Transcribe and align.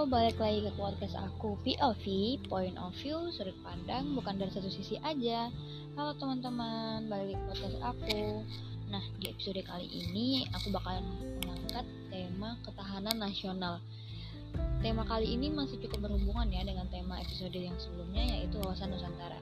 Balik 0.00 0.40
lagi 0.40 0.64
ke 0.64 0.72
podcast 0.80 1.12
aku 1.12 1.60
POV, 1.60 2.04
Point 2.48 2.72
of 2.80 2.96
View, 3.04 3.28
sudut 3.36 3.52
pandang, 3.60 4.16
bukan 4.16 4.40
dari 4.40 4.48
satu 4.48 4.72
sisi 4.72 4.96
aja. 5.04 5.52
Halo 5.92 6.16
teman-teman, 6.16 7.04
balik 7.04 7.36
ke 7.36 7.44
podcast 7.52 7.76
aku. 7.84 8.40
Nah, 8.88 9.04
di 9.20 9.28
episode 9.28 9.60
kali 9.60 9.84
ini 9.92 10.48
aku 10.56 10.72
bakalan 10.72 11.04
mengangkat 11.44 11.84
tema 12.08 12.56
ketahanan 12.64 13.20
nasional. 13.20 13.76
Tema 14.80 15.04
kali 15.04 15.36
ini 15.36 15.52
masih 15.52 15.76
cukup 15.84 16.08
berhubungan 16.08 16.48
ya 16.48 16.64
dengan 16.64 16.88
tema 16.88 17.20
episode 17.20 17.52
yang 17.52 17.76
sebelumnya 17.76 18.24
yaitu 18.40 18.56
wawasan 18.56 18.96
Nusantara 18.96 19.36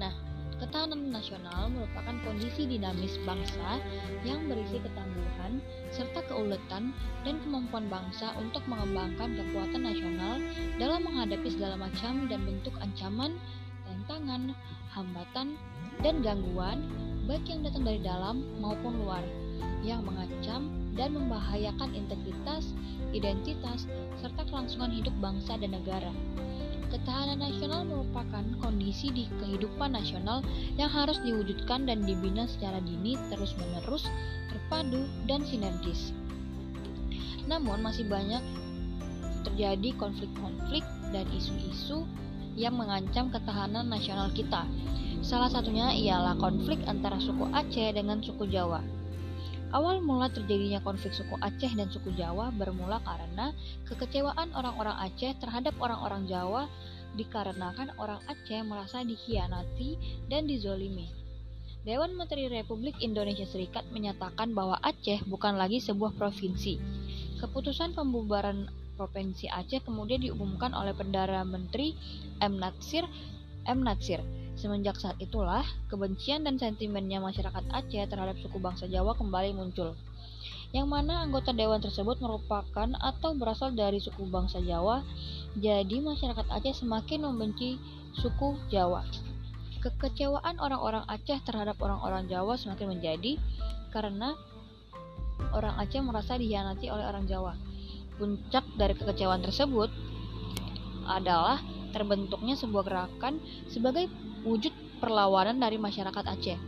Nah, 0.00 0.12
Ketahanan 0.60 1.08
nasional 1.08 1.72
merupakan 1.72 2.12
kondisi 2.20 2.68
dinamis 2.68 3.16
bangsa 3.24 3.80
yang 4.28 4.44
berisi 4.44 4.76
ketangguhan 4.76 5.56
serta 5.88 6.20
keuletan 6.28 6.92
dan 7.24 7.40
kemampuan 7.40 7.88
bangsa 7.88 8.36
untuk 8.36 8.60
mengembangkan 8.68 9.40
kekuatan 9.40 9.88
nasional 9.88 10.36
dalam 10.76 11.00
menghadapi 11.08 11.48
segala 11.48 11.80
macam 11.80 12.28
dan 12.28 12.44
bentuk 12.44 12.76
ancaman, 12.76 13.40
tantangan, 13.88 14.52
hambatan, 14.92 15.56
dan 16.04 16.20
gangguan 16.20 16.84
baik 17.24 17.48
yang 17.48 17.64
datang 17.64 17.84
dari 17.88 18.00
dalam 18.04 18.44
maupun 18.60 19.00
luar 19.00 19.24
yang 19.80 20.04
mengancam 20.04 20.68
dan 20.92 21.16
membahayakan 21.16 21.88
integritas, 21.96 22.76
identitas, 23.16 23.88
serta 24.20 24.44
kelangsungan 24.44 24.92
hidup 24.92 25.16
bangsa 25.24 25.56
dan 25.56 25.72
negara. 25.72 26.12
Ketahanan 26.90 27.38
nasional 27.38 27.86
merupakan 27.86 28.42
kondisi 28.58 29.14
di 29.14 29.30
kehidupan 29.38 29.94
nasional 29.94 30.42
yang 30.74 30.90
harus 30.90 31.22
diwujudkan 31.22 31.86
dan 31.86 32.02
dibina 32.02 32.50
secara 32.50 32.82
dini, 32.82 33.14
terus-menerus, 33.30 34.10
terpadu, 34.50 35.06
dan 35.30 35.46
sinergis. 35.46 36.10
Namun, 37.46 37.78
masih 37.78 38.10
banyak 38.10 38.42
terjadi 39.46 39.94
konflik-konflik 39.96 40.82
dan 41.14 41.24
isu-isu 41.30 42.04
yang 42.58 42.74
mengancam 42.74 43.30
ketahanan 43.30 43.86
nasional 43.86 44.28
kita. 44.34 44.66
Salah 45.22 45.48
satunya 45.48 45.94
ialah 45.94 46.34
konflik 46.42 46.82
antara 46.90 47.22
suku 47.22 47.46
Aceh 47.54 47.94
dengan 47.94 48.18
suku 48.18 48.50
Jawa. 48.50 48.99
Awal 49.70 50.02
mula 50.02 50.26
terjadinya 50.34 50.82
konflik 50.82 51.14
suku 51.14 51.38
Aceh 51.38 51.70
dan 51.78 51.86
suku 51.94 52.10
Jawa 52.18 52.50
bermula 52.50 52.98
karena 53.06 53.54
kekecewaan 53.86 54.50
orang-orang 54.50 54.98
Aceh 55.06 55.38
terhadap 55.38 55.78
orang-orang 55.78 56.26
Jawa 56.26 56.66
dikarenakan 57.14 57.94
orang 57.94 58.18
Aceh 58.26 58.60
merasa 58.66 59.06
dikhianati 59.06 59.94
dan 60.26 60.50
dizolimi. 60.50 61.06
Dewan 61.86 62.18
Menteri 62.18 62.50
Republik 62.50 62.98
Indonesia 62.98 63.46
Serikat 63.46 63.86
menyatakan 63.94 64.50
bahwa 64.52 64.74
Aceh 64.82 65.22
bukan 65.30 65.54
lagi 65.54 65.78
sebuah 65.78 66.18
provinsi. 66.18 66.76
Keputusan 67.38 67.94
pembubaran 67.94 68.68
Provinsi 69.00 69.48
Aceh 69.48 69.80
kemudian 69.80 70.20
diumumkan 70.20 70.76
oleh 70.76 70.92
Perdana 70.92 71.40
Menteri 71.40 71.96
M. 72.36 72.60
Natsir 72.60 73.08
M. 73.64 73.80
Natsir 73.80 74.20
Semenjak 74.60 75.00
saat 75.00 75.16
itulah, 75.16 75.64
kebencian 75.88 76.44
dan 76.44 76.60
sentimennya 76.60 77.16
masyarakat 77.16 77.64
Aceh 77.72 78.04
terhadap 78.12 78.36
suku 78.44 78.60
bangsa 78.60 78.84
Jawa 78.92 79.16
kembali 79.16 79.56
muncul. 79.56 79.96
Yang 80.76 80.84
mana 80.84 81.24
anggota 81.24 81.56
dewan 81.56 81.80
tersebut 81.80 82.20
merupakan 82.20 82.92
atau 83.00 83.32
berasal 83.32 83.72
dari 83.72 84.04
suku 84.04 84.28
bangsa 84.28 84.60
Jawa, 84.60 85.00
jadi 85.56 86.04
masyarakat 86.04 86.44
Aceh 86.52 86.84
semakin 86.84 87.24
membenci 87.24 87.80
suku 88.20 88.60
Jawa. 88.68 89.00
Kekecewaan 89.80 90.60
orang-orang 90.60 91.08
Aceh 91.08 91.40
terhadap 91.40 91.80
orang-orang 91.80 92.28
Jawa 92.28 92.60
semakin 92.60 93.00
menjadi 93.00 93.40
karena 93.96 94.36
orang 95.56 95.72
Aceh 95.80 96.04
merasa 96.04 96.36
dihianati 96.36 96.92
oleh 96.92 97.08
orang 97.08 97.24
Jawa. 97.24 97.56
Puncak 98.20 98.68
dari 98.76 98.92
kekecewaan 98.92 99.40
tersebut 99.40 99.88
adalah 101.08 101.64
terbentuknya 101.96 102.54
sebuah 102.54 102.84
gerakan 102.84 103.40
sebagai 103.72 104.06
wujud 104.44 104.72
perlawanan 105.00 105.60
dari 105.60 105.76
masyarakat 105.80 106.24
Aceh. 106.24 106.58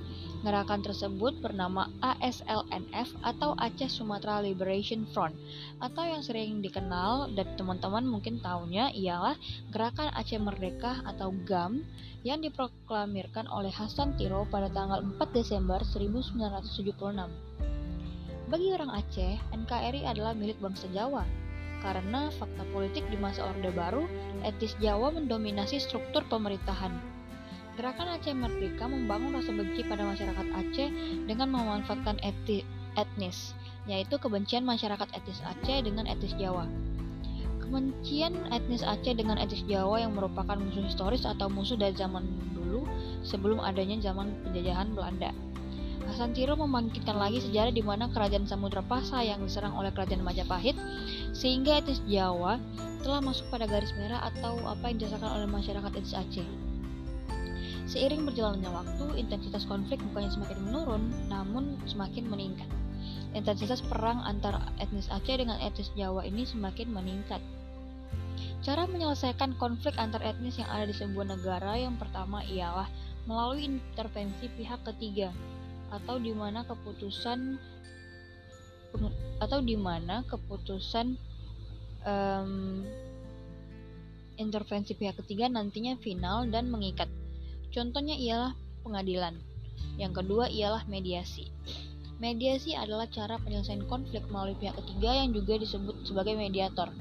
Gerakan 0.42 0.82
tersebut 0.82 1.38
bernama 1.38 1.86
ASLNF 2.02 3.14
atau 3.22 3.54
Aceh 3.54 3.86
Sumatera 3.86 4.42
Liberation 4.42 5.06
Front 5.14 5.38
atau 5.78 6.02
yang 6.02 6.18
sering 6.18 6.58
dikenal 6.58 7.30
dan 7.38 7.46
teman-teman 7.54 8.02
mungkin 8.02 8.42
tahunya 8.42 8.90
ialah 8.90 9.38
Gerakan 9.70 10.10
Aceh 10.18 10.42
Merdeka 10.42 10.98
atau 11.06 11.30
GAM 11.46 11.86
yang 12.26 12.42
diproklamirkan 12.42 13.46
oleh 13.46 13.70
Hasan 13.70 14.18
Tiro 14.18 14.42
pada 14.50 14.66
tanggal 14.66 15.06
4 15.06 15.14
Desember 15.30 15.78
1976. 15.86 16.90
Bagi 18.50 18.68
orang 18.74 18.90
Aceh, 18.98 19.38
NKRI 19.54 20.10
adalah 20.10 20.34
milik 20.34 20.58
bangsa 20.58 20.90
Jawa 20.90 21.22
karena 21.82 22.30
fakta 22.38 22.62
politik 22.70 23.02
di 23.10 23.18
masa 23.18 23.46
Orde 23.46 23.74
Baru, 23.74 24.06
etis 24.46 24.78
Jawa 24.78 25.10
mendominasi 25.10 25.82
struktur 25.82 26.22
pemerintahan. 26.30 26.94
Gerakan 27.72 28.20
Aceh 28.20 28.36
Merdeka 28.36 28.84
membangun 28.84 29.32
rasa 29.32 29.48
benci 29.48 29.80
pada 29.88 30.04
masyarakat 30.04 30.44
Aceh 30.44 30.88
dengan 31.24 31.48
memanfaatkan 31.56 32.20
eti, 32.20 32.68
etnis, 33.00 33.56
yaitu 33.88 34.20
kebencian 34.20 34.60
masyarakat 34.60 35.08
etnis 35.16 35.40
Aceh 35.40 35.80
dengan 35.80 36.04
etnis 36.04 36.36
Jawa. 36.36 36.68
Kebencian 37.64 38.36
etnis 38.52 38.84
Aceh 38.84 39.16
dengan 39.16 39.40
etnis 39.40 39.64
Jawa 39.64 40.04
yang 40.04 40.12
merupakan 40.12 40.60
musuh 40.60 40.84
historis 40.84 41.24
atau 41.24 41.48
musuh 41.48 41.80
dari 41.80 41.96
zaman 41.96 42.28
dulu 42.52 42.84
sebelum 43.24 43.56
adanya 43.64 43.96
zaman 44.04 44.36
penjajahan 44.44 44.92
Belanda. 44.92 45.32
Hasan 46.12 46.36
Tiro 46.36 46.60
membangkitkan 46.60 47.16
lagi 47.16 47.40
sejarah 47.40 47.72
di 47.72 47.80
mana 47.80 48.04
kerajaan 48.12 48.44
Samudra 48.44 48.84
Pasa 48.84 49.24
yang 49.24 49.40
diserang 49.48 49.72
oleh 49.72 49.88
kerajaan 49.96 50.20
Majapahit 50.20 50.76
sehingga 51.32 51.80
etnis 51.80 52.04
Jawa 52.04 52.60
telah 53.00 53.24
masuk 53.24 53.48
pada 53.48 53.64
garis 53.64 53.96
merah 53.96 54.28
atau 54.28 54.60
apa 54.68 54.92
yang 54.92 55.00
dirasakan 55.00 55.40
oleh 55.40 55.48
masyarakat 55.48 55.90
etnis 55.96 56.12
Aceh. 56.12 56.71
Seiring 57.92 58.24
berjalannya 58.24 58.72
waktu, 58.72 59.20
intensitas 59.20 59.68
konflik 59.68 60.00
bukannya 60.00 60.32
semakin 60.32 60.58
menurun, 60.64 61.12
namun 61.28 61.76
semakin 61.84 62.24
meningkat. 62.24 62.64
Intensitas 63.36 63.84
perang 63.84 64.24
antara 64.24 64.64
etnis 64.80 65.12
Aceh 65.12 65.36
dengan 65.36 65.60
etnis 65.60 65.92
Jawa 65.92 66.24
ini 66.24 66.48
semakin 66.48 66.88
meningkat. 66.88 67.44
Cara 68.64 68.88
menyelesaikan 68.88 69.60
konflik 69.60 69.92
antar 70.00 70.24
etnis 70.24 70.56
yang 70.56 70.72
ada 70.72 70.88
di 70.88 70.96
sebuah 70.96 71.36
negara 71.36 71.76
yang 71.76 72.00
pertama 72.00 72.40
ialah 72.48 72.88
melalui 73.28 73.68
intervensi 73.68 74.48
pihak 74.48 74.80
ketiga 74.88 75.28
atau 75.92 76.16
di 76.16 76.32
mana 76.32 76.64
keputusan 76.64 77.60
atau 79.36 79.58
di 79.60 79.76
mana 79.76 80.24
keputusan 80.24 81.12
um, 82.08 82.84
intervensi 84.40 84.96
pihak 84.96 85.20
ketiga 85.20 85.52
nantinya 85.52 86.00
final 86.00 86.48
dan 86.48 86.72
mengikat. 86.72 87.21
Contohnya 87.72 88.14
ialah 88.14 88.52
pengadilan. 88.84 89.34
Yang 89.96 90.24
kedua 90.24 90.48
ialah 90.52 90.84
mediasi. 90.88 91.48
Mediasi 92.22 92.78
adalah 92.78 93.10
cara 93.10 93.34
penyelesaian 93.42 93.82
konflik 93.90 94.22
melalui 94.30 94.54
pihak 94.60 94.78
ketiga 94.78 95.10
yang 95.10 95.34
juga 95.34 95.58
disebut 95.58 96.06
sebagai 96.06 96.38
mediator. 96.38 96.92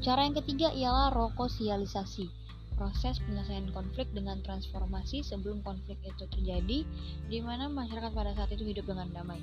Cara 0.00 0.24
yang 0.24 0.38
ketiga 0.38 0.72
ialah 0.72 1.12
rokosialisasi, 1.12 2.30
proses 2.78 3.20
penyelesaian 3.26 3.68
konflik 3.74 4.08
dengan 4.16 4.40
transformasi 4.40 5.20
sebelum 5.26 5.60
konflik 5.60 6.00
itu 6.06 6.24
terjadi, 6.30 6.78
di 7.28 7.38
mana 7.44 7.68
masyarakat 7.68 8.12
pada 8.16 8.32
saat 8.32 8.48
itu 8.54 8.64
hidup 8.64 8.88
dengan 8.88 9.12
damai. 9.12 9.42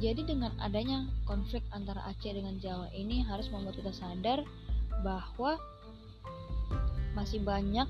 Jadi 0.00 0.24
dengan 0.24 0.54
adanya 0.64 1.04
konflik 1.28 1.60
antara 1.76 2.00
Aceh 2.08 2.32
dengan 2.32 2.56
Jawa 2.56 2.88
ini 2.96 3.20
harus 3.20 3.52
membuat 3.52 3.76
kita 3.76 3.92
sadar 3.92 4.40
bahwa 5.04 5.60
masih 7.12 7.42
banyak 7.44 7.84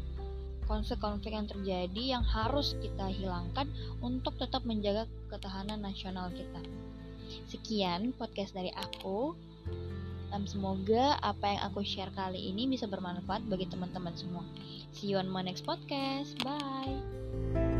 konflik-konflik 0.70 1.34
yang 1.34 1.50
terjadi 1.50 2.02
yang 2.14 2.22
harus 2.22 2.78
kita 2.78 3.10
hilangkan 3.10 3.66
untuk 3.98 4.38
tetap 4.38 4.62
menjaga 4.62 5.10
ketahanan 5.26 5.82
nasional 5.82 6.30
kita. 6.30 6.62
Sekian 7.50 8.14
podcast 8.14 8.54
dari 8.54 8.70
aku. 8.78 9.34
Um, 10.30 10.46
semoga 10.46 11.18
apa 11.26 11.58
yang 11.58 11.60
aku 11.66 11.82
share 11.82 12.14
kali 12.14 12.54
ini 12.54 12.70
bisa 12.70 12.86
bermanfaat 12.86 13.42
bagi 13.50 13.66
teman-teman 13.66 14.14
semua. 14.14 14.46
See 14.94 15.10
you 15.10 15.18
on 15.18 15.26
my 15.26 15.42
next 15.42 15.66
podcast. 15.66 16.38
Bye. 16.46 17.79